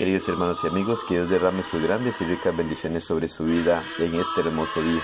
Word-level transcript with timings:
Queridos 0.00 0.26
hermanos 0.30 0.64
y 0.64 0.66
amigos, 0.66 1.04
que 1.06 1.12
Dios 1.12 1.28
derrame 1.28 1.62
sus 1.62 1.78
grandes 1.78 2.18
y 2.22 2.24
ricas 2.24 2.56
bendiciones 2.56 3.04
sobre 3.04 3.28
su 3.28 3.44
vida 3.44 3.84
en 3.98 4.14
este 4.14 4.40
hermoso 4.40 4.80
día. 4.80 5.02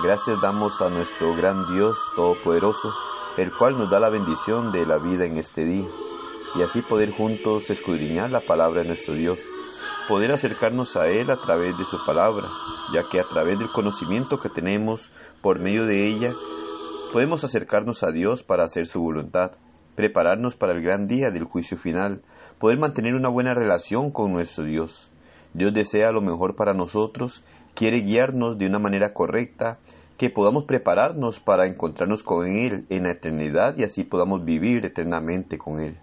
Gracias 0.00 0.40
damos 0.40 0.80
a 0.80 0.90
nuestro 0.90 1.34
gran 1.34 1.66
Dios 1.74 1.98
Todopoderoso, 2.14 2.94
el 3.36 3.50
cual 3.52 3.76
nos 3.76 3.90
da 3.90 3.98
la 3.98 4.10
bendición 4.10 4.70
de 4.70 4.86
la 4.86 4.98
vida 4.98 5.24
en 5.24 5.38
este 5.38 5.64
día, 5.64 5.88
y 6.54 6.62
así 6.62 6.82
poder 6.82 7.10
juntos 7.10 7.68
escudriñar 7.68 8.30
la 8.30 8.42
palabra 8.42 8.82
de 8.82 8.86
nuestro 8.90 9.14
Dios, 9.14 9.40
poder 10.06 10.30
acercarnos 10.30 10.96
a 10.96 11.08
Él 11.08 11.28
a 11.28 11.40
través 11.40 11.76
de 11.76 11.84
su 11.84 11.98
palabra, 12.06 12.48
ya 12.92 13.08
que 13.10 13.18
a 13.18 13.26
través 13.26 13.58
del 13.58 13.72
conocimiento 13.72 14.38
que 14.38 14.50
tenemos 14.50 15.10
por 15.42 15.58
medio 15.58 15.84
de 15.84 16.06
ella, 16.06 16.32
podemos 17.12 17.42
acercarnos 17.42 18.04
a 18.04 18.12
Dios 18.12 18.44
para 18.44 18.62
hacer 18.62 18.86
su 18.86 19.02
voluntad, 19.02 19.50
prepararnos 19.96 20.54
para 20.54 20.74
el 20.74 20.80
gran 20.80 21.08
día 21.08 21.32
del 21.32 21.42
juicio 21.42 21.76
final, 21.76 22.22
poder 22.58 22.78
mantener 22.78 23.14
una 23.14 23.28
buena 23.28 23.54
relación 23.54 24.10
con 24.10 24.32
nuestro 24.32 24.64
Dios. 24.64 25.10
Dios 25.52 25.72
desea 25.72 26.12
lo 26.12 26.20
mejor 26.20 26.56
para 26.56 26.74
nosotros, 26.74 27.44
quiere 27.74 28.00
guiarnos 28.00 28.58
de 28.58 28.66
una 28.66 28.78
manera 28.78 29.12
correcta, 29.12 29.78
que 30.16 30.30
podamos 30.30 30.64
prepararnos 30.64 31.40
para 31.40 31.66
encontrarnos 31.66 32.22
con 32.22 32.46
Él 32.46 32.86
en 32.88 33.04
la 33.04 33.12
eternidad 33.12 33.76
y 33.76 33.84
así 33.84 34.04
podamos 34.04 34.44
vivir 34.44 34.84
eternamente 34.84 35.58
con 35.58 35.80
Él. 35.80 35.98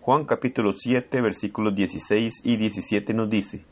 Juan 0.00 0.26
capítulo 0.26 0.72
7 0.72 1.22
versículos 1.22 1.74
16 1.74 2.42
y 2.44 2.56
17 2.56 3.14
nos 3.14 3.30
dice, 3.30 3.64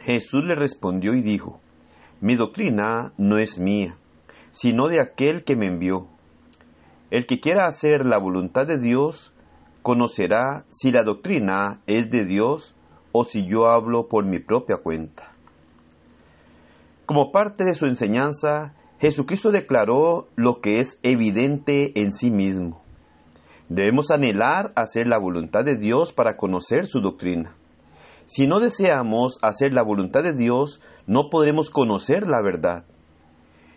Jesús 0.00 0.44
le 0.44 0.54
respondió 0.54 1.14
y 1.14 1.22
dijo, 1.22 1.60
Mi 2.20 2.36
doctrina 2.36 3.12
no 3.16 3.38
es 3.38 3.58
mía, 3.58 3.96
sino 4.52 4.88
de 4.88 5.00
aquel 5.00 5.44
que 5.44 5.56
me 5.56 5.66
envió. 5.66 6.06
El 7.10 7.26
que 7.26 7.40
quiera 7.40 7.66
hacer 7.66 8.04
la 8.04 8.18
voluntad 8.18 8.66
de 8.66 8.78
Dios, 8.78 9.32
conocerá 9.82 10.64
si 10.70 10.92
la 10.92 11.02
doctrina 11.02 11.80
es 11.86 12.10
de 12.10 12.24
Dios 12.24 12.74
o 13.12 13.24
si 13.24 13.46
yo 13.46 13.68
hablo 13.68 14.08
por 14.08 14.24
mi 14.24 14.38
propia 14.38 14.76
cuenta. 14.76 15.32
Como 17.06 17.32
parte 17.32 17.64
de 17.64 17.74
su 17.74 17.86
enseñanza, 17.86 18.74
Jesucristo 19.00 19.50
declaró 19.50 20.28
lo 20.36 20.60
que 20.60 20.80
es 20.80 20.98
evidente 21.02 22.00
en 22.02 22.12
sí 22.12 22.30
mismo. 22.30 22.82
Debemos 23.68 24.10
anhelar 24.10 24.72
hacer 24.76 25.06
la 25.06 25.18
voluntad 25.18 25.64
de 25.64 25.76
Dios 25.76 26.12
para 26.12 26.36
conocer 26.36 26.86
su 26.86 27.00
doctrina. 27.00 27.54
Si 28.26 28.46
no 28.46 28.60
deseamos 28.60 29.38
hacer 29.40 29.72
la 29.72 29.82
voluntad 29.82 30.22
de 30.22 30.34
Dios, 30.34 30.80
no 31.06 31.30
podremos 31.30 31.70
conocer 31.70 32.26
la 32.26 32.42
verdad. 32.42 32.84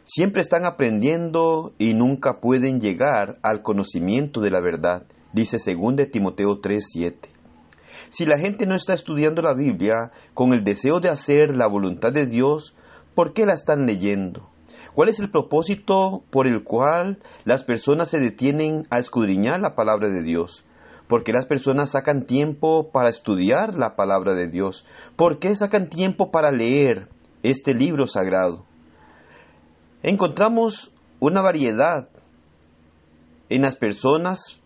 Siempre 0.04 0.42
están 0.42 0.66
aprendiendo 0.66 1.74
y 1.78 1.94
nunca 1.94 2.42
pueden 2.42 2.82
llegar 2.82 3.38
al 3.44 3.62
conocimiento 3.62 4.42
de 4.42 4.50
la 4.50 4.60
verdad 4.60 5.06
dice 5.34 5.58
2 5.58 6.12
Timoteo 6.12 6.60
3:7. 6.60 7.30
Si 8.10 8.26
la 8.26 8.38
gente 8.38 8.66
no 8.66 8.76
está 8.76 8.94
estudiando 8.94 9.42
la 9.42 9.54
Biblia 9.54 10.12
con 10.34 10.54
el 10.54 10.64
deseo 10.64 11.00
de 11.00 11.10
hacer 11.10 11.56
la 11.56 11.68
voluntad 11.68 12.12
de 12.12 12.26
Dios, 12.26 12.76
¿por 13.16 13.34
qué 13.34 13.46
la 13.46 13.54
están 13.54 13.86
leyendo? 13.86 14.50
¿Cuál 14.94 15.10
es 15.10 15.20
el 15.20 15.32
propósito 15.32 16.24
por 16.30 16.48
el 16.48 16.64
cual 16.64 17.20
las 17.46 17.64
personas 17.64 18.10
se 18.10 18.20
detienen 18.20 18.86
a 18.90 19.00
escudriñar 19.00 19.62
la 19.62 19.76
palabra 19.76 20.10
de 20.10 20.22
Dios? 20.22 20.66
¿Por 21.08 21.24
qué 21.24 21.32
las 21.32 21.46
personas 21.46 21.92
sacan 21.92 22.26
tiempo 22.26 22.90
para 22.92 23.10
estudiar 23.10 23.76
la 23.76 23.96
palabra 23.96 24.34
de 24.34 24.48
Dios? 24.48 24.86
¿Por 25.16 25.40
qué 25.40 25.56
sacan 25.56 25.90
tiempo 25.90 26.32
para 26.32 26.52
leer 26.52 27.08
este 27.44 27.74
libro 27.74 28.08
sagrado? 28.08 28.66
Encontramos 30.04 30.92
una 31.20 31.42
variedad 31.42 32.10
en 33.50 33.62
las 33.64 33.76
personas 33.76 34.61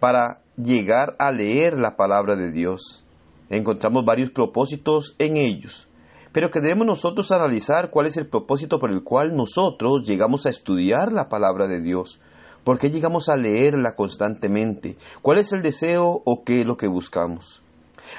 para 0.00 0.40
llegar 0.56 1.14
a 1.18 1.30
leer 1.30 1.74
la 1.74 1.96
palabra 1.96 2.34
de 2.34 2.50
Dios. 2.50 3.04
Encontramos 3.50 4.04
varios 4.04 4.30
propósitos 4.30 5.14
en 5.18 5.36
ellos, 5.36 5.88
pero 6.32 6.50
que 6.50 6.60
debemos 6.60 6.86
nosotros 6.86 7.30
analizar 7.32 7.90
cuál 7.90 8.06
es 8.06 8.16
el 8.16 8.26
propósito 8.26 8.78
por 8.78 8.90
el 8.90 9.02
cual 9.04 9.34
nosotros 9.34 10.04
llegamos 10.04 10.46
a 10.46 10.50
estudiar 10.50 11.12
la 11.12 11.28
palabra 11.28 11.68
de 11.68 11.80
Dios. 11.80 12.18
¿Por 12.64 12.78
qué 12.78 12.90
llegamos 12.90 13.28
a 13.28 13.36
leerla 13.36 13.94
constantemente? 13.94 14.96
¿Cuál 15.22 15.38
es 15.38 15.52
el 15.52 15.62
deseo 15.62 16.22
o 16.24 16.44
qué 16.44 16.60
es 16.60 16.66
lo 16.66 16.76
que 16.76 16.88
buscamos? 16.88 17.62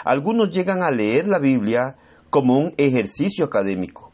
Algunos 0.04 0.52
llegan 0.52 0.84
a 0.84 0.92
leer 0.92 1.28
la 1.28 1.40
Biblia 1.40 1.96
como 2.30 2.58
un 2.58 2.74
ejercicio 2.78 3.46
académico. 3.46 4.12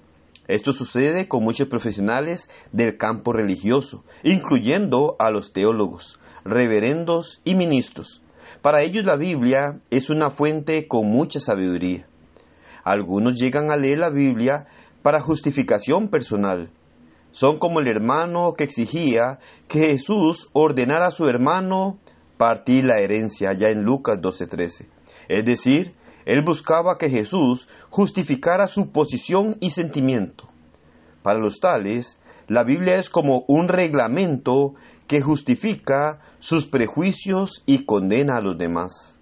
Esto 0.48 0.72
sucede 0.72 1.28
con 1.28 1.44
muchos 1.44 1.68
profesionales 1.68 2.50
del 2.72 2.98
campo 2.98 3.34
religioso, 3.34 4.04
incluyendo 4.24 5.16
a 5.20 5.30
los 5.30 5.52
teólogos 5.52 6.18
reverendos 6.44 7.42
y 7.44 7.56
ministros. 7.56 8.22
Para 8.62 8.82
ellos 8.82 9.06
la 9.06 9.16
Biblia 9.16 9.80
es 9.90 10.10
una 10.10 10.30
fuente 10.30 10.88
con 10.88 11.08
mucha 11.08 11.40
sabiduría. 11.40 12.08
Algunos 12.84 13.40
llegan 13.40 13.70
a 13.70 13.78
leer 13.78 14.00
la 14.00 14.10
Biblia 14.10 14.68
para 15.02 15.22
justificación 15.22 16.10
personal. 16.10 16.70
Son 17.32 17.60
como 17.60 17.80
el 17.80 17.88
hermano 17.88 18.54
que 18.58 18.64
exigía 18.64 19.40
que 19.68 19.92
Jesús 19.92 20.50
ordenara 20.54 21.08
a 21.08 21.12
su 21.12 21.28
hermano 21.28 22.00
partir 22.38 22.86
la 22.86 23.00
herencia, 23.00 23.54
ya 23.54 23.70
en 23.70 23.84
Lucas 23.84 24.20
12:13. 24.22 24.88
Es 25.28 25.46
decir, 25.46 25.94
él 26.26 26.44
buscaba 26.44 26.98
que 26.98 27.10
Jesús 27.10 27.68
justificara 27.90 28.68
su 28.68 28.92
posición 28.92 29.58
y 29.60 29.70
sentimiento. 29.70 30.50
Para 31.24 31.40
los 31.40 31.60
tales, 31.60 32.20
la 32.48 32.64
Biblia 32.64 32.98
es 32.98 33.10
como 33.10 33.44
un 33.48 33.68
reglamento 33.68 34.74
que 35.08 35.22
justifica 35.22 36.20
sus 36.40 36.68
prejuicios 36.68 37.64
y 37.66 37.86
condena 37.86 38.38
a 38.38 38.42
los 38.42 38.58
demás. 38.58 39.18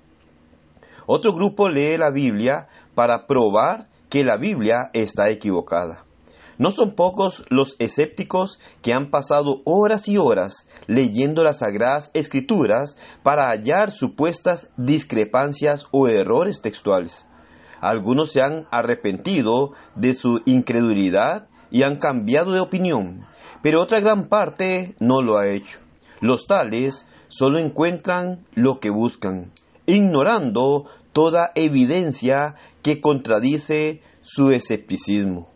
Otro 1.05 1.33
grupo 1.33 1.69
lee 1.69 1.97
la 1.97 2.11
Biblia 2.11 2.67
para 2.95 3.27
probar 3.27 3.87
que 4.09 4.23
la 4.23 4.37
Biblia 4.37 4.89
está 4.93 5.29
equivocada. 5.29 6.05
No 6.57 6.71
son 6.71 6.95
pocos 6.95 7.43
los 7.49 7.75
escépticos 7.79 8.59
que 8.81 8.93
han 8.93 9.09
pasado 9.09 9.61
horas 9.65 10.07
y 10.07 10.17
horas 10.17 10.67
leyendo 10.87 11.43
las 11.43 11.59
sagradas 11.59 12.11
escrituras 12.13 12.97
para 13.23 13.49
hallar 13.49 13.91
supuestas 13.91 14.69
discrepancias 14.77 15.87
o 15.91 16.07
errores 16.07 16.61
textuales. 16.61 17.27
Algunos 17.81 18.31
se 18.31 18.41
han 18.41 18.67
arrepentido 18.71 19.71
de 19.95 20.15
su 20.15 20.41
incredulidad 20.45 21.49
y 21.71 21.83
han 21.83 21.97
cambiado 21.97 22.53
de 22.53 22.61
opinión, 22.61 23.25
pero 23.61 23.81
otra 23.81 23.99
gran 23.99 24.29
parte 24.29 24.95
no 24.99 25.21
lo 25.21 25.37
ha 25.37 25.47
hecho. 25.49 25.84
Los 26.25 26.47
tales 26.47 27.05
solo 27.27 27.59
encuentran 27.59 28.47
lo 28.55 28.79
que 28.79 28.89
buscan, 28.89 29.51
ignorando 29.85 30.85
toda 31.13 31.51
evidencia 31.53 32.55
que 32.81 32.99
contradice 32.99 34.01
su 34.23 34.49
escepticismo. 34.49 35.47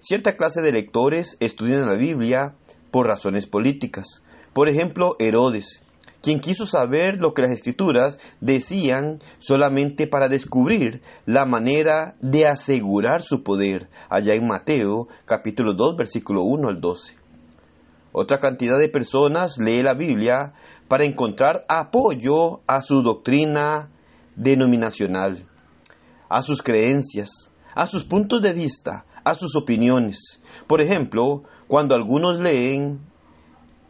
Cierta 0.00 0.36
clase 0.36 0.60
de 0.60 0.72
lectores 0.72 1.36
estudian 1.38 1.86
la 1.86 1.94
Biblia 1.94 2.56
por 2.90 3.06
razones 3.06 3.46
políticas. 3.46 4.24
Por 4.52 4.68
ejemplo, 4.68 5.14
Herodes, 5.20 5.84
quien 6.20 6.40
quiso 6.40 6.66
saber 6.66 7.20
lo 7.20 7.32
que 7.32 7.42
las 7.42 7.52
escrituras 7.52 8.18
decían 8.40 9.20
solamente 9.38 10.08
para 10.08 10.26
descubrir 10.26 11.00
la 11.26 11.46
manera 11.46 12.16
de 12.20 12.48
asegurar 12.48 13.22
su 13.22 13.44
poder, 13.44 13.88
allá 14.08 14.34
en 14.34 14.48
Mateo 14.48 15.06
capítulo 15.26 15.74
2 15.74 15.94
versículo 15.96 16.42
1 16.42 16.68
al 16.70 16.80
12. 16.80 17.21
Otra 18.12 18.38
cantidad 18.40 18.78
de 18.78 18.90
personas 18.90 19.56
lee 19.58 19.82
la 19.82 19.94
Biblia 19.94 20.52
para 20.86 21.04
encontrar 21.04 21.64
apoyo 21.68 22.60
a 22.66 22.82
su 22.82 23.02
doctrina 23.02 23.90
denominacional, 24.36 25.46
a 26.28 26.42
sus 26.42 26.62
creencias, 26.62 27.50
a 27.74 27.86
sus 27.86 28.04
puntos 28.04 28.42
de 28.42 28.52
vista, 28.52 29.06
a 29.24 29.34
sus 29.34 29.56
opiniones. 29.56 30.42
Por 30.66 30.82
ejemplo, 30.82 31.44
cuando 31.68 31.94
algunos 31.94 32.38
leen 32.38 33.00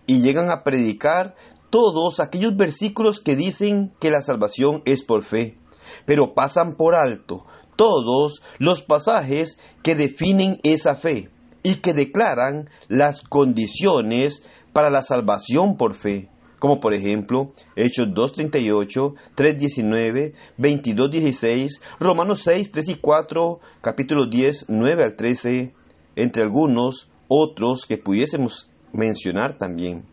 y 0.06 0.20
llegan 0.20 0.50
a 0.50 0.62
predicar 0.62 1.34
todos 1.70 2.20
aquellos 2.20 2.56
versículos 2.56 3.20
que 3.20 3.34
dicen 3.34 3.92
que 3.98 4.10
la 4.10 4.22
salvación 4.22 4.82
es 4.84 5.02
por 5.02 5.24
fe, 5.24 5.58
pero 6.06 6.32
pasan 6.34 6.76
por 6.76 6.94
alto 6.94 7.44
todos 7.74 8.40
los 8.58 8.82
pasajes 8.82 9.58
que 9.82 9.96
definen 9.96 10.60
esa 10.62 10.94
fe 10.94 11.30
y 11.62 11.76
que 11.76 11.92
declaran 11.92 12.68
las 12.88 13.22
condiciones 13.22 14.42
para 14.72 14.90
la 14.90 15.02
salvación 15.02 15.76
por 15.76 15.94
fe, 15.94 16.28
como 16.58 16.80
por 16.80 16.94
ejemplo 16.94 17.52
Hechos 17.76 18.08
2.38, 18.08 19.14
3.19, 19.36 20.34
22.16, 20.58 21.80
Romanos 22.00 22.42
6, 22.42 22.72
3 22.72 22.88
y 22.88 22.94
4, 22.96 23.60
capítulo 23.80 24.26
10, 24.26 24.66
9 24.68 25.04
al 25.04 25.16
13, 25.16 25.74
entre 26.16 26.42
algunos 26.42 27.10
otros 27.28 27.86
que 27.86 27.98
pudiésemos 27.98 28.70
mencionar 28.92 29.58
también. 29.58 30.04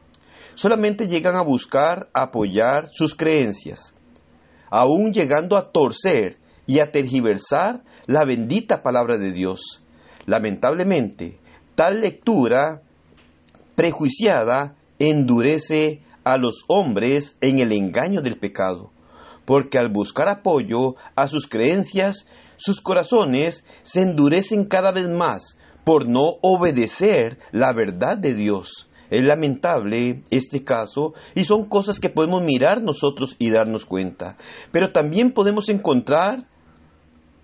Solamente 0.55 1.07
llegan 1.07 1.35
a 1.35 1.41
buscar 1.41 2.09
apoyar 2.13 2.87
sus 2.91 3.15
creencias, 3.15 3.93
aún 4.69 5.13
llegando 5.13 5.55
a 5.55 5.71
torcer 5.71 6.37
y 6.65 6.79
a 6.79 6.91
tergiversar 6.91 7.81
la 8.05 8.25
bendita 8.25 8.83
palabra 8.83 9.17
de 9.17 9.31
Dios 9.31 9.81
Lamentablemente, 10.25 11.37
tal 11.75 12.01
lectura 12.01 12.81
prejuiciada 13.75 14.75
endurece 14.99 16.01
a 16.23 16.37
los 16.37 16.63
hombres 16.67 17.37
en 17.41 17.59
el 17.59 17.71
engaño 17.71 18.21
del 18.21 18.37
pecado. 18.37 18.91
porque 19.45 19.79
al 19.79 19.89
buscar 19.89 20.29
apoyo 20.29 20.93
a 21.15 21.25
sus 21.27 21.47
creencias, 21.47 22.27
sus 22.57 22.81
corazones 22.81 23.65
se 23.81 24.01
endurecen 24.01 24.65
cada 24.65 24.91
vez 24.91 25.09
más 25.09 25.57
por 25.83 26.07
no 26.07 26.35
obedecer 26.43 27.39
la 27.51 27.73
verdad 27.73 28.15
de 28.15 28.35
Dios. 28.35 28.87
Es 29.09 29.25
lamentable 29.25 30.21
este 30.29 30.63
caso 30.63 31.15
y 31.33 31.45
son 31.45 31.67
cosas 31.67 31.99
que 31.99 32.11
podemos 32.11 32.43
mirar 32.43 32.83
nosotros 32.83 33.35
y 33.39 33.49
darnos 33.49 33.85
cuenta. 33.85 34.37
Pero 34.71 34.91
también 34.91 35.31
podemos 35.31 35.67
encontrar 35.69 36.45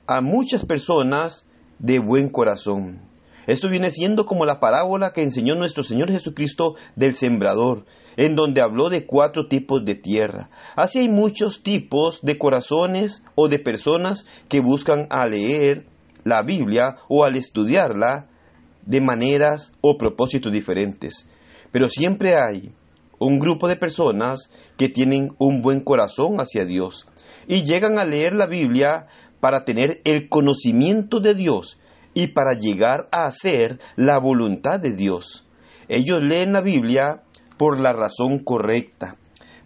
a 0.05 0.21
muchas 0.21 0.63
personas 0.63 1.44
de 1.79 1.99
buen 1.99 2.29
corazón. 2.29 3.01
Esto 3.47 3.69
viene 3.69 3.91
siendo 3.91 4.25
como 4.25 4.45
la 4.45 4.59
parábola 4.59 5.11
que 5.13 5.21
enseñó 5.21 5.55
nuestro 5.55 5.83
Señor 5.83 6.11
Jesucristo 6.11 6.75
del 6.95 7.13
sembrador, 7.13 7.85
en 8.17 8.35
donde 8.35 8.61
habló 8.61 8.89
de 8.89 9.05
cuatro 9.05 9.47
tipos 9.47 9.85
de 9.85 9.95
tierra. 9.95 10.49
Así 10.75 10.99
hay 10.99 11.09
muchos 11.09 11.61
tipos 11.61 12.19
de 12.23 12.39
corazones 12.39 13.23
o 13.35 13.47
de 13.47 13.59
personas 13.59 14.25
que 14.49 14.61
buscan 14.61 15.05
a 15.11 15.27
leer 15.27 15.85
la 16.23 16.41
Biblia 16.41 16.97
o 17.07 17.23
al 17.23 17.35
estudiarla 17.35 18.27
de 18.85 19.01
maneras 19.01 19.73
o 19.81 19.97
propósitos 19.97 20.51
diferentes. 20.51 21.27
Pero 21.71 21.87
siempre 21.87 22.35
hay 22.35 22.73
un 23.19 23.39
grupo 23.39 23.67
de 23.67 23.75
personas 23.75 24.49
que 24.77 24.89
tienen 24.89 25.35
un 25.37 25.61
buen 25.61 25.81
corazón 25.81 26.37
hacia 26.39 26.65
Dios 26.65 27.05
y 27.47 27.63
llegan 27.63 27.99
a 27.99 28.05
leer 28.05 28.33
la 28.33 28.47
Biblia 28.47 29.07
para 29.45 29.63
tener 29.63 30.01
el 30.05 30.27
conocimiento 30.27 31.19
de 31.19 31.35
Dios 31.35 31.77
y 32.15 32.29
para 32.33 32.53
llegar 32.53 33.07
a 33.11 33.25
hacer 33.25 33.79
la 33.95 34.17
voluntad 34.17 34.79
de 34.79 34.93
Dios. 34.93 35.45
Ellos 35.87 36.17
leen 36.23 36.51
la 36.51 36.61
Biblia 36.61 37.21
por 37.55 37.79
la 37.79 37.93
razón 37.93 38.39
correcta, 38.39 39.17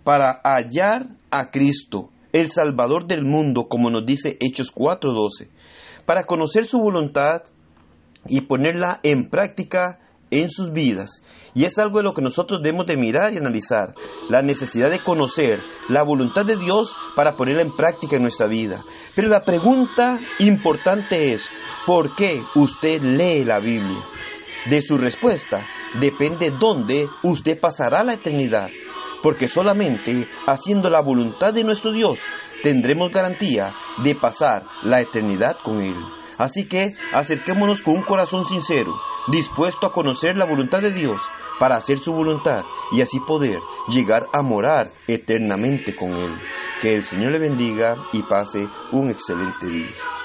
para 0.04 0.42
hallar 0.44 1.06
a 1.32 1.50
Cristo, 1.50 2.10
el 2.34 2.52
Salvador 2.52 3.08
del 3.08 3.24
mundo, 3.24 3.70
como 3.70 3.90
nos 3.90 4.06
dice 4.06 4.36
Hechos 4.42 4.70
4:12, 4.70 5.48
para 6.06 6.26
conocer 6.26 6.66
su 6.66 6.82
voluntad 6.82 7.44
y 8.28 8.42
ponerla 8.42 9.00
en 9.04 9.30
práctica 9.30 10.02
en 10.32 10.50
sus 10.50 10.72
vidas. 10.72 11.22
Y 11.54 11.66
es 11.66 11.78
algo 11.78 11.98
de 11.98 12.04
lo 12.04 12.14
que 12.14 12.22
nosotros 12.22 12.62
debemos 12.62 12.86
de 12.86 12.98
mirar 12.98 13.34
y 13.34 13.38
analizar, 13.38 13.94
la 14.30 14.42
necesidad 14.42 14.90
de 14.90 15.04
conocer 15.04 15.60
la 15.88 16.04
voluntad 16.04 16.46
de 16.46 16.58
Dios 16.58 16.96
para 17.16 17.36
ponerla 17.36 17.64
en 17.64 17.76
práctica 17.76 18.16
en 18.16 18.24
nuestra 18.24 18.48
vida. 18.48 18.84
Pero 19.16 19.30
la 19.30 19.44
pregunta 19.44 20.20
importante 20.40 21.34
es, 21.34 21.50
¿por 21.86 22.16
qué 22.16 22.44
usted 22.56 23.02
lee 23.02 23.44
la 23.44 23.60
Biblia? 23.60 24.06
De 24.70 24.82
su 24.82 24.98
respuesta 24.98 25.66
depende 26.00 26.52
dónde 26.52 27.08
usted 27.24 27.60
pasará 27.60 28.04
la 28.04 28.14
eternidad, 28.14 28.70
porque 29.22 29.48
solamente 29.48 30.28
haciendo 30.48 30.90
la 30.90 31.02
voluntad 31.02 31.54
de 31.54 31.64
nuestro 31.64 31.92
Dios 31.92 32.20
tendremos 32.64 33.12
garantía 33.12 33.74
de 34.04 34.16
pasar 34.16 34.66
la 34.84 35.02
eternidad 35.02 35.58
con 35.64 35.82
Él. 35.82 35.96
Así 36.38 36.68
que 36.68 36.90
acerquémonos 37.14 37.82
con 37.82 37.98
un 37.98 38.04
corazón 38.04 38.46
sincero, 38.46 38.94
dispuesto 39.32 39.88
a 39.88 39.92
conocer 39.92 40.38
la 40.38 40.46
voluntad 40.46 40.82
de 40.82 40.94
Dios 40.94 41.22
para 41.60 41.76
hacer 41.76 42.00
su 42.00 42.14
voluntad 42.14 42.64
y 42.94 43.02
así 43.02 43.20
poder 43.20 43.60
llegar 43.90 44.28
a 44.32 44.42
morar 44.42 44.88
eternamente 45.08 45.94
con 45.94 46.14
Él. 46.14 46.32
Que 46.82 46.94
el 46.94 47.04
Señor 47.04 47.34
le 47.34 47.40
bendiga 47.40 47.96
y 48.14 48.24
pase 48.24 48.66
un 48.94 49.10
excelente 49.10 49.68
día. 49.68 50.19